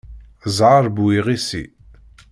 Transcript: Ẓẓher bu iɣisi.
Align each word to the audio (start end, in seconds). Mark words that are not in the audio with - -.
Ẓẓher 0.57 0.85
bu 0.95 1.05
iɣisi. 1.17 1.63